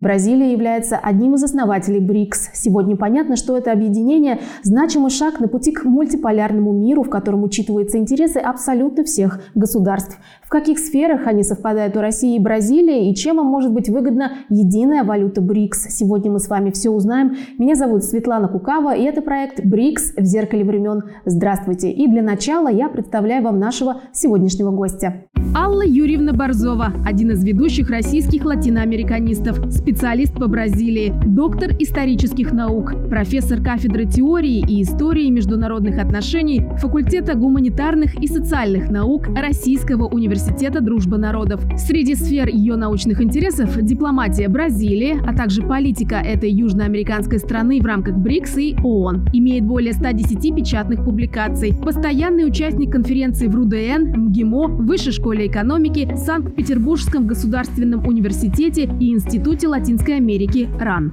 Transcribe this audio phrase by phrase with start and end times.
[0.00, 2.52] Бразилия является одним из основателей БРИКС.
[2.54, 7.98] Сегодня понятно, что это объединение– значимый шаг на пути к мультиполярному миру, в котором учитываются
[7.98, 10.16] интересы абсолютно всех государств.
[10.42, 14.32] В каких сферах они совпадают у России и Бразилии, и чем им может быть выгодна
[14.48, 15.88] единая валюта БРИКС.
[15.90, 17.36] Сегодня мы с вами все узнаем.
[17.58, 21.02] Меня зовут Светлана Кукава, и это проект БРИКС в зеркале времен.
[21.26, 21.90] Здравствуйте!
[21.90, 25.26] И для начала я представляю вам нашего сегодняшнего гостя.
[25.52, 33.60] Алла Юрьевна Борзова, один из ведущих российских латиноамериканистов, специалист по Бразилии, доктор исторических наук, профессор
[33.60, 41.60] кафедры теории и истории международных отношений факультета гуманитарных и социальных наук Российского университета дружбы народов.
[41.76, 48.16] Среди сфер ее научных интересов– дипломатия Бразилии, а также политика этой южноамериканской страны в рамках
[48.16, 49.30] БРИКС и ООН.
[49.32, 51.74] Имеет более 110 печатных публикаций.
[51.74, 60.16] Постоянный участник конференции в РУДН, МГИМО, Высшей школе экономики, Санкт-Петербургском государственном университете и Институте Латинской
[60.16, 61.12] Америки РАН.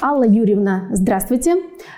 [0.00, 1.56] Алла Юрьевна, здравствуйте.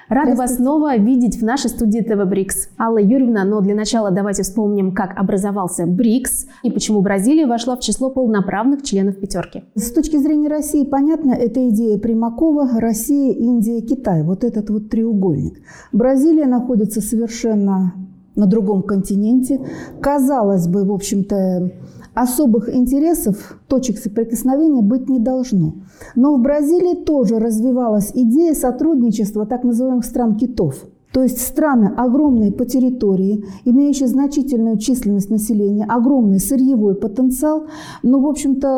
[0.08, 2.70] Рада вас снова видеть в нашей студии ТВ БРИКС.
[2.78, 7.80] Алла Юрьевна, но для начала давайте вспомним, как образовался БРИКС и почему Бразилия вошла в
[7.80, 9.64] число полноправных членов пятерки.
[9.74, 14.22] С точки зрения России, понятно, это идея Примакова, Россия, Индия, Китай.
[14.22, 15.60] Вот этот вот треугольник.
[15.92, 17.92] Бразилия находится совершенно
[18.40, 19.60] на другом континенте.
[20.00, 21.70] Казалось бы, в общем-то,
[22.14, 25.74] особых интересов, точек соприкосновения быть не должно.
[26.16, 30.86] Но в Бразилии тоже развивалась идея сотрудничества так называемых стран китов.
[31.12, 37.66] То есть страны огромные по территории, имеющие значительную численность населения, огромный сырьевой потенциал,
[38.02, 38.68] но, в общем-то,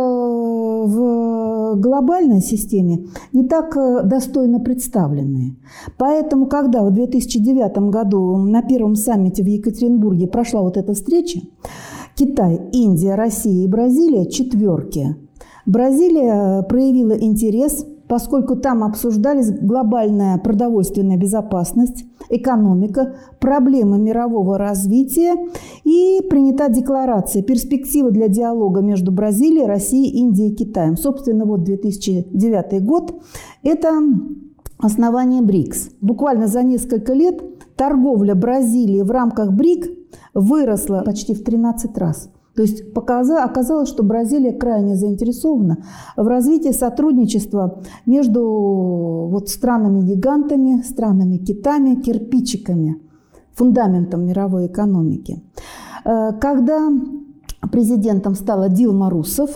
[0.86, 5.56] в глобальной системе не так э, достойно представленные.
[5.98, 11.40] Поэтому, когда в 2009 году на первом саммите в Екатеринбурге прошла вот эта встреча,
[12.14, 15.16] Китай, Индия, Россия и Бразилия– четверки.
[15.64, 25.34] Бразилия проявила интерес, поскольку там обсуждались глобальная продовольственная безопасность, экономика, проблемы мирового развития
[25.82, 30.98] и принята декларация «Перспективы для диалога между Бразилией, Россией, Индией и Китаем».
[30.98, 33.14] Собственно, вот 2009 год–
[33.62, 33.98] это
[34.76, 35.92] основание БРИКС.
[36.02, 37.40] Буквально за несколько лет
[37.76, 39.86] торговля Бразилии в рамках БРИК
[40.34, 42.28] выросла почти в 13 раз.
[42.54, 45.78] То есть оказалось, что Бразилия крайне заинтересована
[46.16, 53.00] в развитии сотрудничества между вот странами-гигантами, странами-китами, кирпичиками,
[53.54, 55.42] фундаментом мировой экономики.
[56.04, 56.90] Э, когда
[57.70, 59.50] президентом стала Дилма Русов,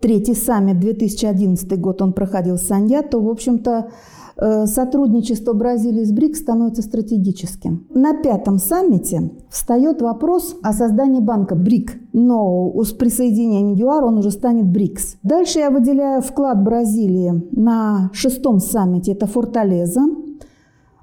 [0.00, 3.90] третий саммит 2011 год он проходил в Санья, то, в общем-то,
[4.36, 7.86] сотрудничество Бразилии с БРИКС становится стратегическим.
[7.94, 14.30] На пятом саммите встает вопрос о создании банка БРИК, но с присоединением ЮАР он уже
[14.30, 15.16] станет БРИКС.
[15.22, 20.02] Дальше я выделяю вклад Бразилии на шестом саммите, это Форталеза.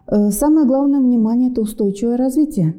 [0.08, 2.76] Э, самое главное внимание– это устойчивое развитие.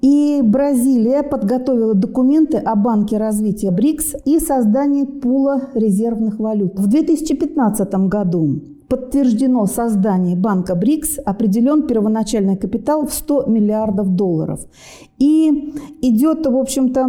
[0.00, 6.76] И Бразилия подготовила документы о Банке развития БРИКС и создании пула резервных валют.
[6.78, 14.60] В 2015 году подтверждено создание банка БРИКС, определен первоначальный капитал в 100 миллиардов долларов.
[15.18, 15.72] И
[16.02, 17.08] идет, в общем-то,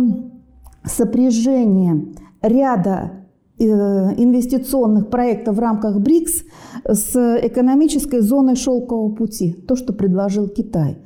[0.86, 3.12] сопряжение ряда
[3.60, 6.44] э, инвестиционных проектов в рамках БРИКС
[6.86, 11.00] с экономической зоной шелкового пути, то, что предложил Китай.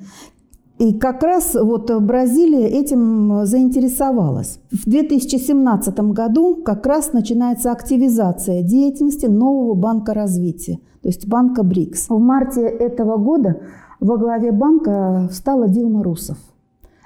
[0.80, 4.60] И как раз вот Бразилия этим заинтересовалась.
[4.72, 12.10] В 2017 году как раз начинается активизация деятельности нового банка развития, то есть банка БРИКС.
[12.10, 13.60] В марте этого года
[14.00, 16.38] во главе банка встала Дилма Русов,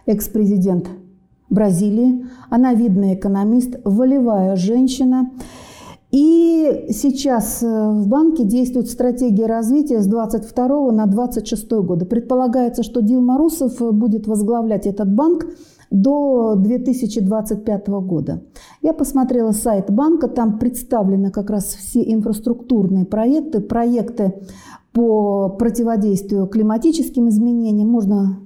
[0.06, 0.90] экс-президент
[1.50, 2.26] Бразилии.
[2.50, 5.32] Она видный экономист, волевая женщина.
[6.12, 12.06] И сейчас э, в банке действует стратегия развития с 22 на 26 года.
[12.06, 15.48] Предполагается, что Дилма Русов э, будет возглавлять этот банк
[15.90, 18.44] до 2025 года.
[18.82, 24.34] Я посмотрела сайт банка, там представлены как раз все инфраструктурные проекты, проекты
[24.92, 27.88] по противодействию климатическим изменениям.
[27.88, 28.40] Можно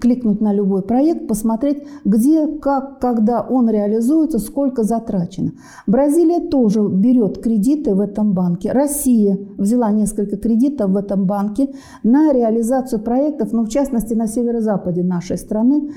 [0.00, 5.52] кликнуть на любой проект, посмотреть, где, как, когда он реализуется, сколько затрачено.
[5.86, 8.72] Бразилия тоже берет кредиты в этом банке.
[8.72, 14.26] Россия взяла несколько кредитов в этом банке на реализацию проектов, но ну, в частности на
[14.26, 15.90] северо-западе нашей страны.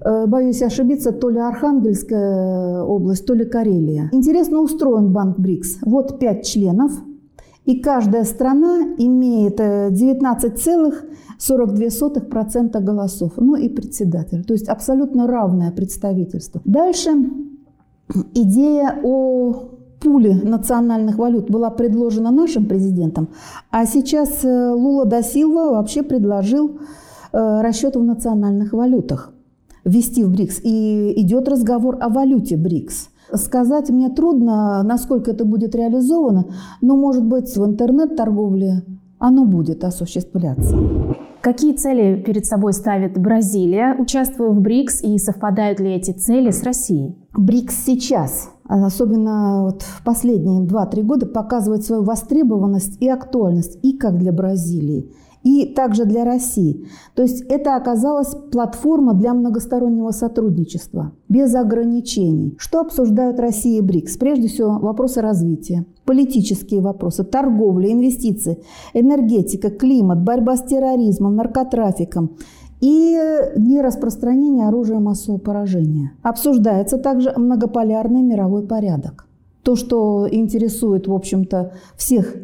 [0.00, 4.08] Э, боюсь ошибиться, то ли Архангельская область, то ли Карелия.
[4.12, 5.78] Интересно устроен банк БРИКС.
[5.82, 6.92] Вот пять членов,
[7.68, 11.04] и каждая страна имеет 19 э, целых
[11.38, 14.42] 42% голосов, ну и председатель.
[14.42, 16.62] То есть абсолютно равное представительство.
[16.64, 17.10] Дальше
[18.34, 19.68] идея о
[20.00, 23.28] пуле национальных валют была предложена нашим президентом,
[23.70, 26.78] а сейчас э, Лула да Силва вообще предложил
[27.34, 29.34] э, расчет в национальных валютах
[29.84, 30.60] ввести в БРИКС.
[30.62, 33.10] И идет разговор о валюте БРИКС.
[33.34, 36.46] Сказать мне трудно, насколько это будет реализовано,
[36.80, 38.84] но, может быть, в интернет-торговле
[39.18, 40.76] оно будет осуществляться.
[41.40, 46.62] Какие цели перед собой ставит Бразилия, участвуя в БРИКС, и совпадают ли эти цели с
[46.62, 47.16] Россией?
[47.36, 54.18] БРИКС сейчас, особенно вот в последние 2-3 года, показывает свою востребованность и актуальность и как
[54.18, 55.12] для Бразилии,
[55.42, 56.86] и также для России.
[57.14, 62.56] То есть это оказалась платформа для многостороннего сотрудничества, без ограничений.
[62.58, 64.16] Что обсуждают Россия и БРИКС?
[64.16, 68.62] Прежде всего, вопросы развития, политические вопросы, торговля, инвестиции,
[68.94, 72.36] энергетика, климат, борьба с терроризмом, наркотрафиком
[72.80, 73.18] и
[73.56, 76.12] нераспространение оружия массового поражения.
[76.22, 79.26] Обсуждается также многополярный мировой порядок.
[79.62, 82.34] То, что интересует, в общем-то, всех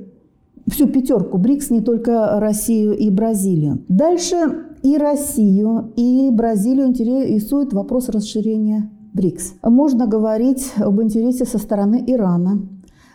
[0.66, 3.84] всю пятерку БРИКС, не только Россию и Бразилию.
[3.88, 4.36] Дальше
[4.82, 9.54] и Россию, и Бразилию интересует вопрос расширения БРИКС.
[9.62, 12.68] Можно говорить об интересе со стороны Ирана,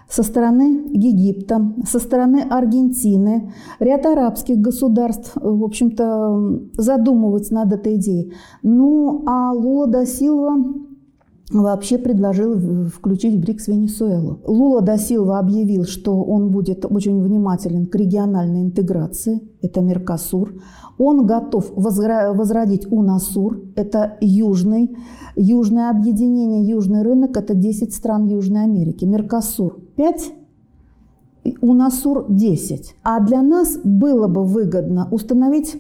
[0.10, 8.34] со стороны Египта, со стороны Аргентины, ряд арабских государств, в общем-то, задумываются над этой идеей.
[8.63, 10.56] Ну, а Лула да Силва
[11.51, 12.56] вообще предложил
[12.88, 14.40] включить в БРИКС Венесуэлу.
[14.46, 20.54] Лула да Силва объявил, что он будет очень внимателен к региональной интеграции, это Меркосур.
[20.98, 24.96] Он готов возродить УНАСУР, это южный,
[25.36, 29.06] южное объединение, южный рынок, это 10 стран Южной Америки.
[29.06, 30.34] Меркосур 5,
[31.62, 32.95] УНАСУР 10.
[33.04, 35.78] А для нас было бы выгодно установить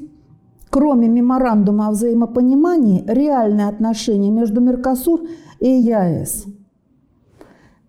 [0.69, 5.27] кроме меморандума о взаимопонимании, реальные отношения между Меркосур и
[5.67, 6.45] ЕАЭС.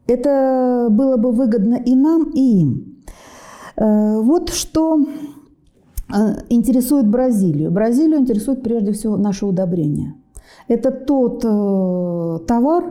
[0.06, 3.02] Это было бы выгодно и нам, и им.
[3.76, 6.14] Э, вот что э,
[6.48, 7.70] интересует Бразилию.
[7.70, 10.14] Бразилию интересует прежде всего наше удобрение.
[10.66, 12.84] Это тот э, товар,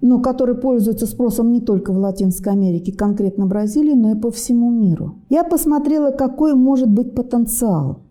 [0.00, 4.70] ну, который пользуется спросом не только в Латинской Америке, конкретно Бразилии, но и по всему
[4.70, 5.16] миру.
[5.28, 8.02] Я посмотрела, какой может быть потенциал–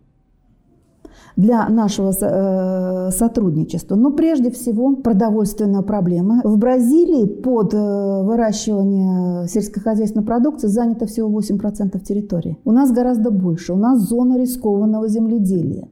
[1.38, 3.96] для нашего э, сотрудничества.
[3.96, 6.42] Но прежде всего продовольственная проблема.
[6.44, 12.58] В Бразилии под э, выращивание сельскохозяйственной продукции занято всего 8% территории.
[12.66, 13.74] У нас гораздо больше.
[13.74, 15.88] У нас зона рискованного земледелия.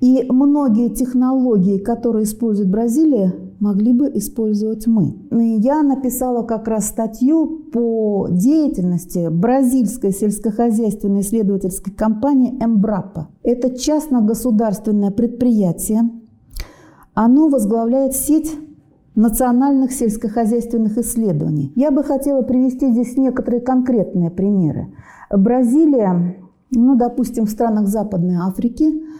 [0.00, 5.16] И многие технологии, которые использует Бразилия, могли бы использовать мы.
[5.30, 13.28] Я написала как раз статью по деятельности бразильской сельскохозяйственной исследовательской компании «Эмбрапа».
[13.42, 16.10] Это частно-государственное предприятие.
[17.14, 18.52] Оно возглавляет сеть
[19.14, 21.72] национальных сельскохозяйственных исследований.
[21.76, 24.88] Я бы хотела привести здесь некоторые конкретные примеры.
[25.30, 26.36] Бразилия,
[26.72, 29.04] ну, допустим, в странах Западной Африки–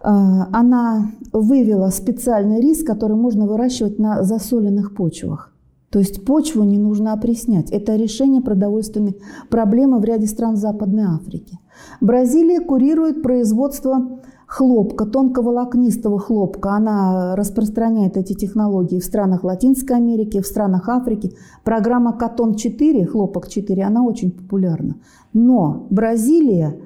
[0.00, 5.52] она вывела специальный рис, который можно выращивать на засоленных почвах.
[5.90, 7.70] То есть почву не нужно опреснять.
[7.70, 9.16] Это решение продовольственной
[9.48, 11.58] проблемы в ряде стран Западной Африки.
[12.00, 16.70] Бразилия курирует производство хлопка, тонковолокнистого хлопка.
[16.70, 21.32] Она распространяет эти технологии в странах Латинской Америки, в странах Африки.
[21.64, 24.96] Программа «Катон-4», «Хлопок-4», она очень популярна.
[25.32, 26.76] Но Бразилия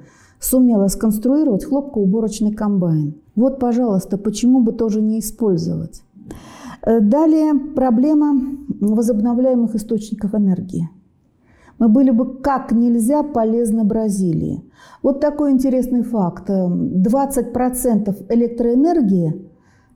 [0.41, 3.15] сумела сконструировать хлопкоуборочный комбайн.
[3.35, 6.03] Вот, пожалуйста, почему бы тоже не использовать?
[6.81, 10.89] Э, далее проблема возобновляемых источников энергии.
[11.79, 14.63] Мы были бы как нельзя полезны Бразилии.
[15.01, 16.49] Вот такой интересный факт.
[16.49, 19.50] 20% электроэнергии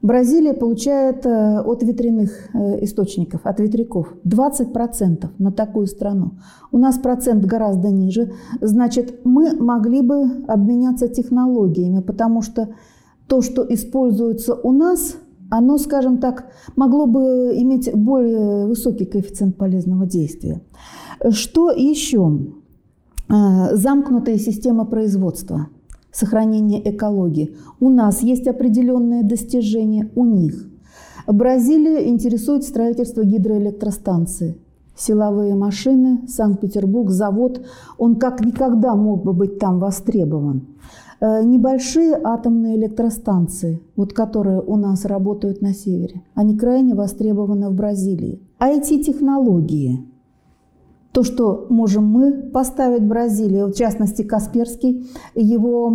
[0.06, 6.34] Бразилия получает э, от ветряных э, источников, от ветряков 20% на такую страну.
[6.72, 8.32] У нас процент гораздо ниже.
[8.62, 12.70] Значит, мы могли бы обменяться технологиями, потому что
[13.28, 15.18] то, что используется у нас,
[15.50, 20.62] оно, скажем так, могло бы иметь более высокий коэффициент полезного действия.
[21.32, 22.42] Что еще?
[23.28, 25.70] Э, замкнутая система производства–
[26.16, 27.56] сохранения экологии.
[27.80, 30.68] У нас есть определенные достижения, у них.
[31.28, 34.58] Бразилию интересует строительство гидроэлектростанции.
[34.96, 37.66] Силовые машины, Санкт-Петербург, завод,
[37.98, 40.68] он как никогда мог бы быть там востребован.
[41.20, 47.74] Э, небольшие атомные электростанции, вот которые у нас работают на севере, они крайне востребованы в
[47.74, 48.42] Бразилии.
[48.60, 50.06] IT-технологии,
[51.16, 55.90] то, что можем мы поставить Бразилии, в частности Касперский, его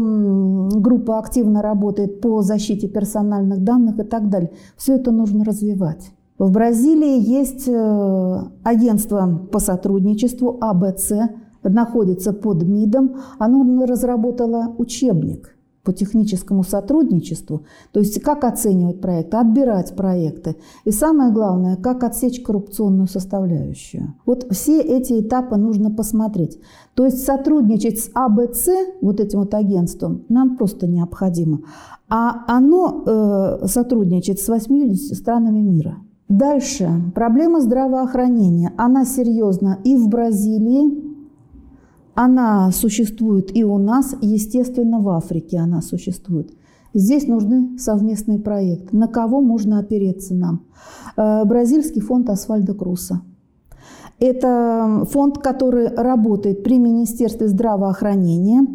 [0.81, 4.53] группа активно работает по защите персональных данных и так далее.
[4.79, 6.11] Все это нужно развивать.
[6.39, 11.13] В Бразилии есть э, агентство по сотрудничеству АБЦ,
[11.65, 13.17] находится под МИДом.
[13.39, 21.33] Оно разработало учебник– по техническому сотрудничеству, то есть как оценивать проекты, отбирать проекты и самое
[21.33, 24.15] главное, как отсечь коррупционную составляющую.
[24.27, 26.59] Вот все эти этапы нужно посмотреть.
[26.95, 28.69] То есть сотрудничать с АБЦ,
[29.01, 31.61] вот этим вот агентством, нам просто необходимо.
[32.11, 35.97] А оно э, сотрудничает с 80 странами мира.
[36.31, 36.89] Дальше.
[37.13, 38.73] Проблема здравоохранения.
[38.77, 41.00] Она серьезна и в Бразилии,
[42.15, 46.53] она существует и у нас, естественно, в Африке она существует.
[46.93, 48.97] Здесь нужны совместные проекты.
[48.97, 50.67] На кого можно опереться нам?
[51.17, 53.23] Э, бразильский фонд Асфальда Круса.
[54.21, 58.67] Это фонд, который работает при Министерстве здравоохранения,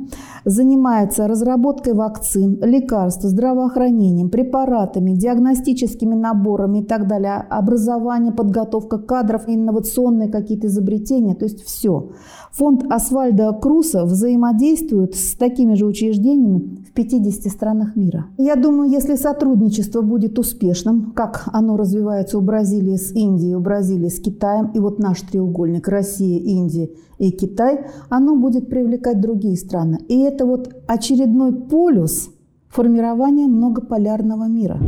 [0.44, 10.30] занимается разработкой вакцин, лекарств, здравоохранением, препаратами, диагностическими наборами и так далее, образование, подготовка кадров, инновационные
[10.30, 12.12] какие-то изобретения, то есть все.
[12.52, 18.28] Фонд Асфальда Круса взаимодействует с такими же учреждениями 50 странах мира.
[18.38, 24.08] Я думаю, если сотрудничество будет успешным, как оно развивается у Бразилии с Индией, у Бразилии
[24.08, 30.00] с Китаем, и вот наш треугольник Россия, Индия и Китай, оно будет привлекать другие страны.
[30.08, 32.30] И это вот очередной полюс
[32.70, 34.80] формирования многополярного мира.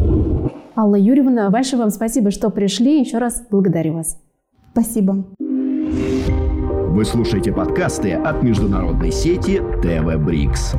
[0.76, 3.00] Алла Юрьевна, большое вам спасибо, что пришли.
[3.00, 4.18] Еще раз благодарю вас.
[4.72, 5.26] Спасибо.
[6.98, 10.74] Вы слушаете подкасты от международной сети ТВ Брикс.